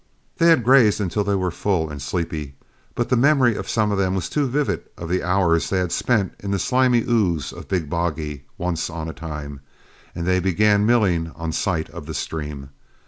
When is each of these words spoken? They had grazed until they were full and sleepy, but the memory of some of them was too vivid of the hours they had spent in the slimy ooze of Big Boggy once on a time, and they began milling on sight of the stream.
They 0.39 0.47
had 0.47 0.63
grazed 0.63 0.99
until 0.99 1.23
they 1.23 1.35
were 1.35 1.51
full 1.51 1.87
and 1.91 2.01
sleepy, 2.01 2.55
but 2.95 3.09
the 3.09 3.15
memory 3.15 3.55
of 3.55 3.69
some 3.69 3.91
of 3.91 3.99
them 3.99 4.15
was 4.15 4.29
too 4.29 4.47
vivid 4.47 4.81
of 4.97 5.09
the 5.09 5.21
hours 5.21 5.69
they 5.69 5.77
had 5.77 5.91
spent 5.91 6.33
in 6.39 6.49
the 6.49 6.57
slimy 6.57 7.03
ooze 7.07 7.53
of 7.53 7.67
Big 7.67 7.87
Boggy 7.87 8.45
once 8.57 8.89
on 8.89 9.07
a 9.07 9.13
time, 9.13 9.59
and 10.15 10.25
they 10.25 10.39
began 10.39 10.87
milling 10.87 11.31
on 11.35 11.51
sight 11.51 11.87
of 11.91 12.07
the 12.07 12.15
stream. 12.15 12.71